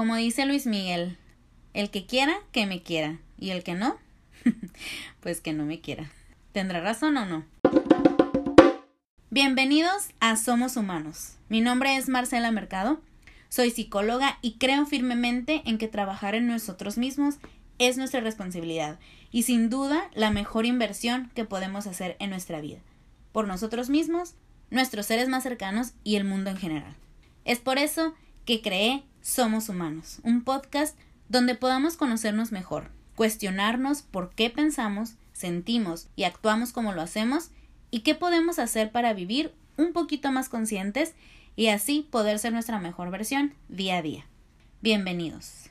[0.00, 1.18] como dice Luis Miguel,
[1.74, 3.98] el que quiera, que me quiera, y el que no,
[5.20, 6.10] pues que no me quiera.
[6.52, 7.44] ¿Tendrá razón o no?
[9.28, 11.34] Bienvenidos a Somos Humanos.
[11.50, 13.02] Mi nombre es Marcela Mercado,
[13.50, 17.34] soy psicóloga y creo firmemente en que trabajar en nosotros mismos
[17.78, 18.98] es nuestra responsabilidad
[19.30, 22.78] y sin duda la mejor inversión que podemos hacer en nuestra vida,
[23.32, 24.34] por nosotros mismos,
[24.70, 26.96] nuestros seres más cercanos y el mundo en general.
[27.44, 28.14] Es por eso
[28.44, 30.96] que creé Somos Humanos, un podcast
[31.28, 37.50] donde podamos conocernos mejor, cuestionarnos por qué pensamos, sentimos y actuamos como lo hacemos
[37.90, 41.14] y qué podemos hacer para vivir un poquito más conscientes
[41.56, 44.26] y así poder ser nuestra mejor versión día a día.
[44.80, 45.70] Bienvenidos.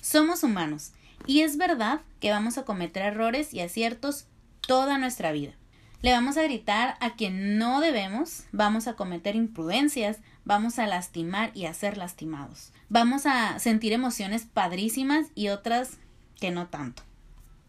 [0.00, 0.92] Somos humanos
[1.26, 4.26] y es verdad que vamos a cometer errores y aciertos
[4.66, 5.54] toda nuestra vida.
[6.00, 11.50] Le vamos a gritar a quien no debemos, vamos a cometer imprudencias, vamos a lastimar
[11.54, 12.70] y a ser lastimados.
[12.88, 15.98] Vamos a sentir emociones padrísimas y otras
[16.38, 17.02] que no tanto.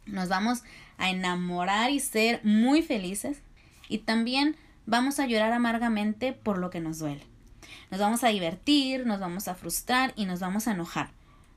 [0.05, 0.61] Nos vamos
[0.99, 3.41] a enamorar y ser muy felices
[3.87, 7.25] y también vamos a llorar amargamente por lo que nos duele.
[7.89, 11.09] Nos vamos a divertir, nos vamos a frustrar y nos vamos a enojar.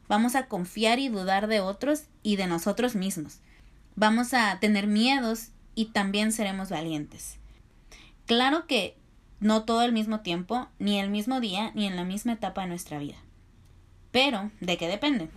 [0.08, 3.40] Vamos a confiar y dudar de otros y de nosotros mismos.
[3.94, 7.38] Vamos a tener miedos y también seremos valientes.
[8.26, 8.96] Claro que
[9.40, 12.68] no todo al mismo tiempo, ni el mismo día, ni en la misma etapa de
[12.68, 13.16] nuestra vida.
[14.12, 15.28] Pero, ¿de qué depende?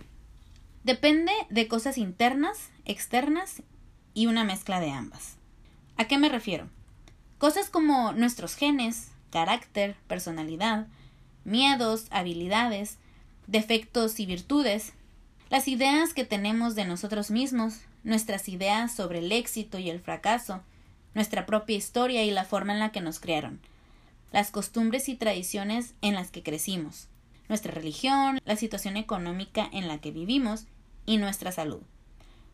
[0.84, 3.62] Depende de cosas internas, externas
[4.14, 5.36] y una mezcla de ambas.
[5.96, 6.68] ¿A qué me refiero?
[7.38, 10.86] Cosas como nuestros genes, carácter, personalidad,
[11.44, 12.98] miedos, habilidades,
[13.46, 14.92] defectos y virtudes,
[15.50, 20.62] las ideas que tenemos de nosotros mismos, nuestras ideas sobre el éxito y el fracaso,
[21.14, 23.58] nuestra propia historia y la forma en la que nos criaron,
[24.30, 27.08] las costumbres y tradiciones en las que crecimos,
[27.48, 30.66] nuestra religión, la situación económica en la que vivimos
[31.04, 31.82] y nuestra salud,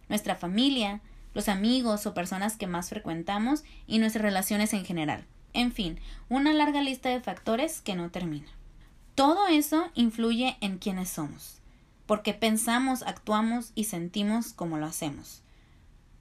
[0.09, 1.03] nuestra familia,
[1.35, 5.27] los amigos o personas que más frecuentamos y nuestras relaciones en general.
[5.53, 6.01] En fin,
[6.31, 8.49] una larga lista de factores que no termina.
[9.15, 11.61] Todo eso influye en quiénes somos,
[12.07, 15.43] porque pensamos, actuamos y sentimos como lo hacemos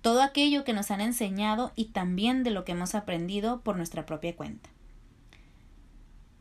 [0.02, 4.06] todo aquello que nos han enseñado y también de lo que hemos aprendido por nuestra
[4.06, 4.70] propia cuenta.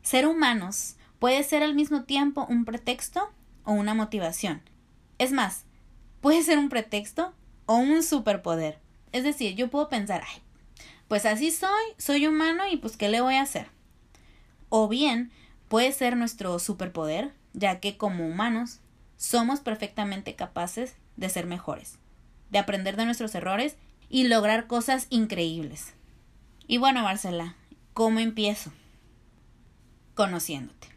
[0.01, 3.31] Ser humanos puede ser al mismo tiempo un pretexto
[3.63, 4.61] o una motivación.
[5.19, 5.65] Es más,
[6.21, 7.33] puede ser un pretexto
[7.67, 8.79] o un superpoder.
[9.11, 10.41] Es decir, yo puedo pensar, ay,
[11.07, 13.67] pues así soy, soy humano y pues ¿qué le voy a hacer?
[14.69, 15.31] O bien,
[15.67, 18.79] puede ser nuestro superpoder, ya que como humanos
[19.17, 21.99] somos perfectamente capaces de ser mejores
[22.51, 23.77] de aprender de nuestros errores
[24.09, 25.93] y lograr cosas increíbles.
[26.67, 27.55] Y bueno, Marcela,
[27.93, 28.71] ¿cómo empiezo?
[30.13, 30.89] Conociéndote.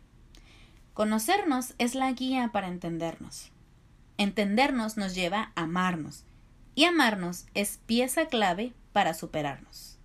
[0.92, 3.50] Conocernos es la guía para entendernos.
[4.18, 6.24] Entendernos nos lleva a amarnos.
[6.76, 9.98] Y amarnos es pieza clave para superarnos.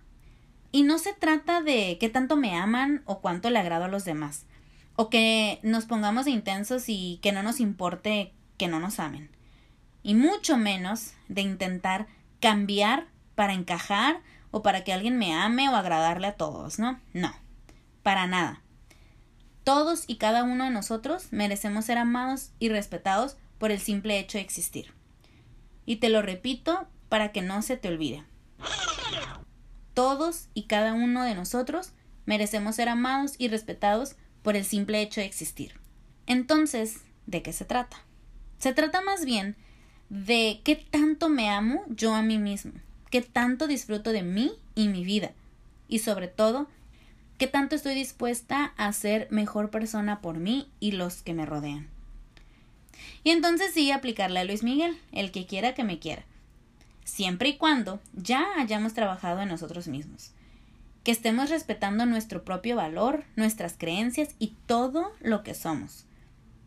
[0.72, 4.04] Y no se trata de qué tanto me aman o cuánto le agrado a los
[4.04, 4.46] demás.
[4.94, 9.30] O que nos pongamos intensos y que no nos importe que no nos amen
[10.02, 12.06] y mucho menos de intentar
[12.40, 17.00] cambiar para encajar o para que alguien me ame o agradarle a todos, ¿no?
[17.12, 17.32] No,
[18.02, 18.62] para nada.
[19.64, 24.38] Todos y cada uno de nosotros merecemos ser amados y respetados por el simple hecho
[24.38, 24.94] de existir.
[25.84, 28.24] Y te lo repito para que no se te olvide.
[29.94, 31.92] Todos y cada uno de nosotros
[32.24, 35.78] merecemos ser amados y respetados por el simple hecho de existir.
[36.26, 38.04] Entonces, ¿de qué se trata?
[38.58, 39.56] Se trata más bien
[40.10, 42.72] de qué tanto me amo yo a mí mismo,
[43.10, 45.30] qué tanto disfruto de mí y mi vida,
[45.88, 46.68] y sobre todo,
[47.38, 51.88] qué tanto estoy dispuesta a ser mejor persona por mí y los que me rodean.
[53.22, 56.24] Y entonces sí aplicarle a Luis Miguel, el que quiera que me quiera,
[57.04, 60.32] siempre y cuando ya hayamos trabajado en nosotros mismos,
[61.04, 66.04] que estemos respetando nuestro propio valor, nuestras creencias y todo lo que somos,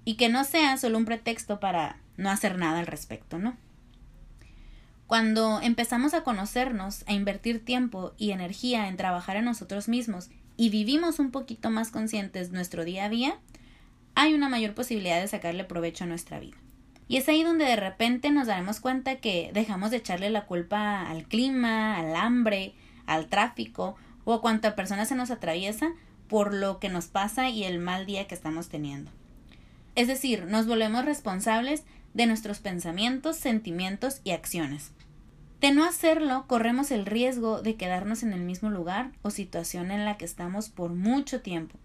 [0.05, 3.55] y que no sea solo un pretexto para no hacer nada al respecto, ¿no?
[5.07, 10.69] Cuando empezamos a conocernos, a invertir tiempo y energía en trabajar en nosotros mismos y
[10.69, 13.39] vivimos un poquito más conscientes nuestro día a día,
[14.15, 16.57] hay una mayor posibilidad de sacarle provecho a nuestra vida.
[17.07, 21.07] Y es ahí donde de repente nos daremos cuenta que dejamos de echarle la culpa
[21.07, 22.73] al clima, al hambre,
[23.05, 23.95] al tráfico
[24.25, 25.91] o a cuanta persona se nos atraviesa
[26.27, 29.11] por lo que nos pasa y el mal día que estamos teniendo.
[29.95, 31.83] Es decir, nos volvemos responsables
[32.13, 34.91] de nuestros pensamientos, sentimientos y acciones.
[35.59, 40.03] De no hacerlo, corremos el riesgo de quedarnos en el mismo lugar o situación en
[40.03, 41.77] la que estamos por mucho tiempo.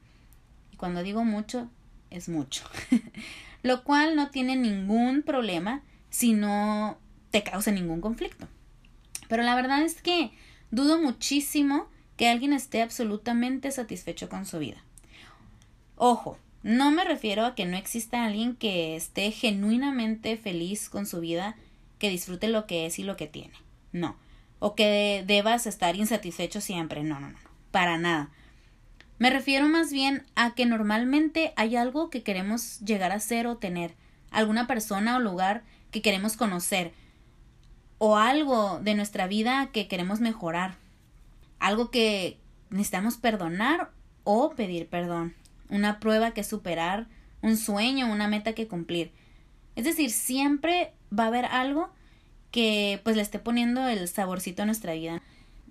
[0.76, 1.68] Cuando digo mucho,
[2.10, 2.64] es mucho.
[3.62, 6.98] Lo cual no tiene ningún problema si no
[7.30, 8.48] te causa ningún conflicto.
[9.28, 10.32] Pero la verdad es que
[10.70, 14.82] dudo muchísimo que alguien esté absolutamente satisfecho con su vida.
[15.96, 21.20] Ojo, no me refiero a que no exista alguien que esté genuinamente feliz con su
[21.20, 21.56] vida,
[21.98, 23.54] que disfrute lo que es y lo que tiene.
[23.92, 24.16] No.
[24.58, 27.04] O que debas estar insatisfecho siempre.
[27.04, 27.38] No, no, no.
[27.70, 28.30] Para nada.
[29.18, 33.56] Me refiero más bien a que normalmente hay algo que queremos llegar a ser o
[33.56, 33.94] tener,
[34.30, 36.92] alguna persona o lugar que queremos conocer,
[37.98, 40.76] o algo de nuestra vida que queremos mejorar,
[41.58, 42.38] algo que
[42.70, 43.90] necesitamos perdonar
[44.22, 45.34] o pedir perdón,
[45.68, 47.06] una prueba que superar,
[47.42, 49.12] un sueño, una meta que cumplir.
[49.76, 51.90] Es decir, siempre va a haber algo
[52.50, 55.22] que pues le esté poniendo el saborcito a nuestra vida.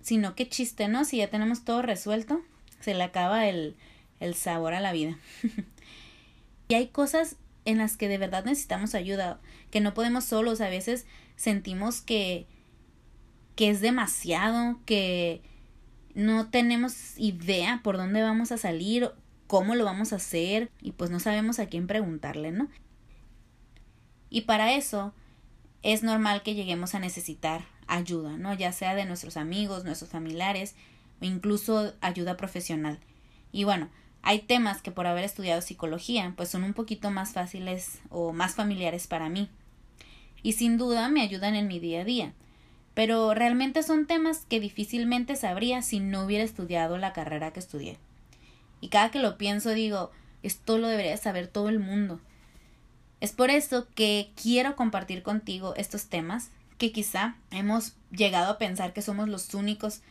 [0.01, 1.03] Sino qué chiste, ¿no?
[1.03, 2.41] Si ya tenemos todo resuelto,
[2.79, 3.75] se le acaba el,
[4.19, 5.17] el sabor a la vida.
[6.69, 7.35] y hay cosas
[7.65, 9.39] en las que de verdad necesitamos ayuda,
[9.71, 11.05] que no podemos solos, a veces
[11.35, 12.47] sentimos que
[13.57, 15.41] que es demasiado, que
[16.13, 19.09] no tenemos idea por dónde vamos a salir,
[19.47, 22.67] cómo lo vamos a hacer y pues no sabemos a quién preguntarle, ¿no?
[24.29, 25.13] Y para eso
[25.83, 28.53] es normal que lleguemos a necesitar ayuda, ¿no?
[28.53, 30.75] Ya sea de nuestros amigos, nuestros familiares
[31.21, 32.99] o incluso ayuda profesional.
[33.51, 33.89] Y bueno,
[34.21, 38.55] hay temas que por haber estudiado psicología pues son un poquito más fáciles o más
[38.55, 39.49] familiares para mí.
[40.43, 42.33] Y sin duda me ayudan en mi día a día.
[42.93, 47.97] Pero realmente son temas que difícilmente sabría si no hubiera estudiado la carrera que estudié.
[48.81, 50.11] Y cada que lo pienso digo,
[50.43, 52.19] esto lo debería saber todo el mundo.
[53.19, 58.93] Es por eso que quiero compartir contigo estos temas que quizá hemos llegado a pensar
[58.93, 60.01] que somos los únicos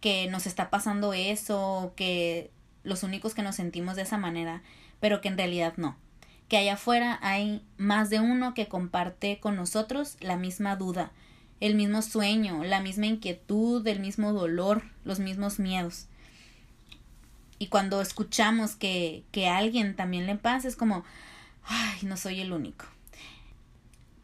[0.00, 2.50] que nos está pasando eso, que
[2.84, 4.62] los únicos que nos sentimos de esa manera,
[5.00, 5.96] pero que en realidad no.
[6.48, 11.12] Que allá afuera hay más de uno que comparte con nosotros la misma duda,
[11.60, 16.06] el mismo sueño, la misma inquietud, el mismo dolor, los mismos miedos.
[17.58, 21.04] Y cuando escuchamos que, que alguien también le pasa, es como,
[21.64, 22.86] ay, no soy el único.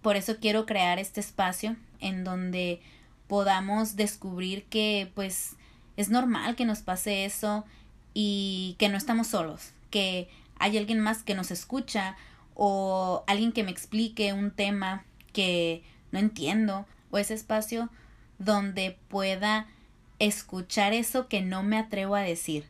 [0.02, 2.80] Por eso quiero crear este espacio en donde
[3.26, 5.56] podamos descubrir que pues
[5.96, 7.64] es normal que nos pase eso
[8.12, 10.28] y que no estamos solos, que
[10.58, 12.16] hay alguien más que nos escucha
[12.54, 15.82] o alguien que me explique un tema que
[16.12, 17.88] no entiendo o ese espacio
[18.38, 19.66] donde pueda
[20.18, 22.66] escuchar eso que no me atrevo a decir.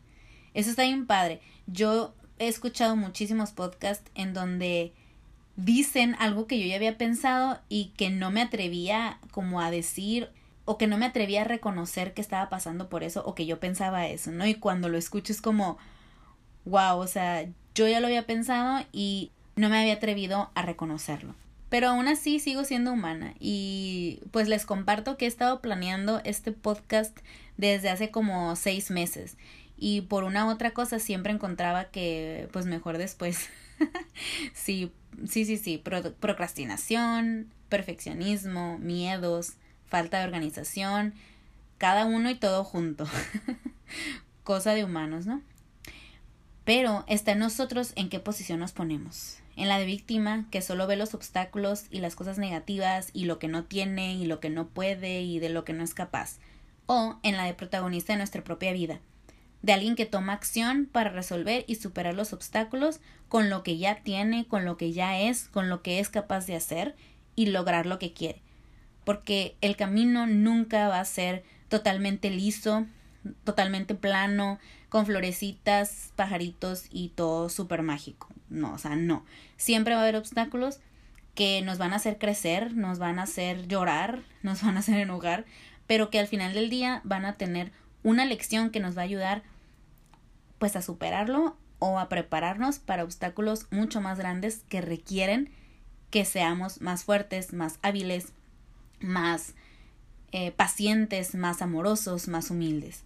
[0.54, 1.40] Eso está bien padre.
[1.66, 4.92] Yo he escuchado muchísimos podcasts en donde
[5.56, 10.30] dicen algo que yo ya había pensado y que no me atrevía como a decir
[10.64, 13.60] o que no me atrevía a reconocer que estaba pasando por eso o que yo
[13.60, 14.46] pensaba eso, ¿no?
[14.46, 15.76] Y cuando lo escucho es como,
[16.64, 21.34] wow, o sea, yo ya lo había pensado y no me había atrevido a reconocerlo.
[21.68, 26.52] Pero aún así sigo siendo humana y pues les comparto que he estado planeando este
[26.52, 27.18] podcast
[27.56, 29.36] desde hace como seis meses
[29.76, 33.48] y por una otra cosa siempre encontraba que pues mejor después.
[34.54, 34.92] sí,
[35.28, 35.82] sí, sí, sí,
[36.20, 39.54] procrastinación, perfeccionismo, miedos,
[39.88, 41.14] falta de organización,
[41.78, 43.06] cada uno y todo junto.
[44.44, 45.42] cosa de humanos, ¿no?
[46.64, 49.38] Pero está en nosotros en qué posición nos ponemos.
[49.56, 53.38] En la de víctima, que solo ve los obstáculos y las cosas negativas y lo
[53.38, 56.38] que no tiene y lo que no puede y de lo que no es capaz.
[56.86, 59.00] O en la de protagonista de nuestra propia vida,
[59.64, 64.02] de alguien que toma acción para resolver y superar los obstáculos con lo que ya
[64.02, 66.94] tiene, con lo que ya es, con lo que es capaz de hacer
[67.34, 68.42] y lograr lo que quiere.
[69.06, 72.84] Porque el camino nunca va a ser totalmente liso,
[73.44, 74.58] totalmente plano,
[74.90, 78.28] con florecitas, pajaritos y todo súper mágico.
[78.50, 79.24] No, o sea, no.
[79.56, 80.80] Siempre va a haber obstáculos
[81.34, 84.98] que nos van a hacer crecer, nos van a hacer llorar, nos van a hacer
[84.98, 85.46] enojar,
[85.86, 89.06] pero que al final del día van a tener una lección que nos va a
[89.06, 89.53] ayudar
[90.58, 95.50] pues a superarlo o a prepararnos para obstáculos mucho más grandes que requieren
[96.10, 98.32] que seamos más fuertes, más hábiles,
[99.00, 99.54] más
[100.32, 103.02] eh, pacientes, más amorosos, más humildes.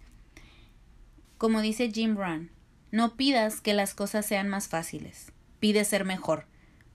[1.37, 2.51] Como dice Jim Brown,
[2.91, 6.45] no pidas que las cosas sean más fáciles, pide ser mejor.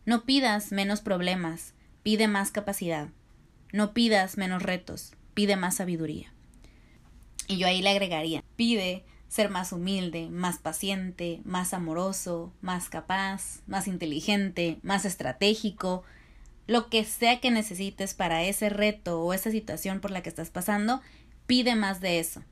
[0.06, 3.08] No pidas menos problemas, pide más capacidad.
[3.72, 6.32] No pidas menos retos, pide más sabiduría.
[7.48, 13.62] Y yo ahí le agregaría, pide ser más humilde, más paciente, más amoroso, más capaz,
[13.66, 16.04] más inteligente, más estratégico,
[16.68, 20.50] lo que sea que necesites para ese reto o esa situación por la que estás
[20.50, 21.02] pasando,
[21.48, 22.44] pide más de eso.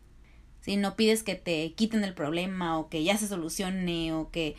[0.60, 4.56] Si no pides que te quiten el problema o que ya se solucione o que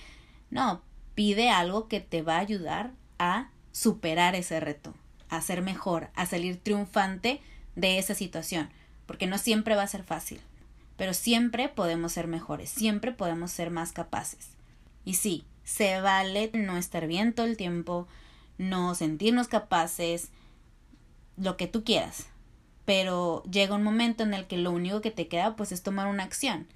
[0.50, 0.82] No,
[1.16, 4.94] pide algo que te va a ayudar a superar ese reto,
[5.28, 7.42] a ser mejor, a salir triunfante
[7.76, 8.70] de esa situación,
[9.08, 10.40] porque no siempre va a ser fácil,
[10.98, 14.50] pero siempre podemos ser mejores, siempre podemos ser más capaces.
[15.06, 18.08] Y sí, se vale no estar bien todo el tiempo,
[18.58, 20.30] no sentirnos capaces,
[21.38, 22.28] lo que tú quieras,
[22.86, 26.08] pero llega un momento en el que lo único que te queda pues es tomar
[26.08, 26.68] una acción.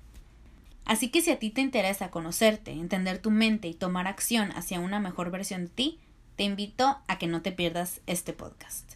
[0.86, 4.80] Así que si a ti te interesa conocerte, entender tu mente y tomar acción hacia
[4.80, 6.00] una mejor versión de ti,
[6.38, 8.94] te invito a que no te pierdas este podcast.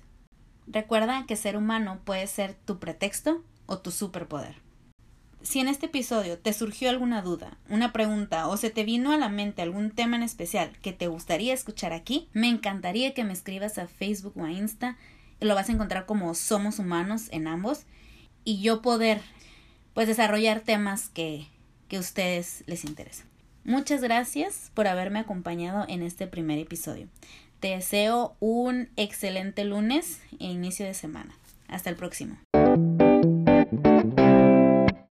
[0.68, 4.61] Recuerda que ser humano puede ser tu pretexto o tu superpoder.
[5.44, 9.18] Si en este episodio te surgió alguna duda, una pregunta o se te vino a
[9.18, 13.34] la mente algún tema en especial que te gustaría escuchar aquí, me encantaría que me
[13.34, 14.98] escribas a Facebook o a Insta
[15.42, 17.86] lo vas a encontrar como somos humanos en ambos
[18.44, 19.22] y yo poder
[19.94, 21.48] pues desarrollar temas que,
[21.88, 23.26] que a ustedes les interesen.
[23.64, 27.08] Muchas gracias por haberme acompañado en este primer episodio.
[27.60, 31.36] Te deseo un excelente lunes e inicio de semana.
[31.68, 32.38] Hasta el próximo.